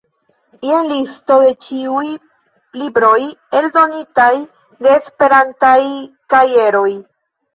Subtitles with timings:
[0.67, 2.05] Jen listo de ĉiuj
[2.83, 3.19] libroj
[3.59, 4.31] eldonitaj
[4.85, 5.77] de Esperantaj
[6.35, 6.89] Kajeroj.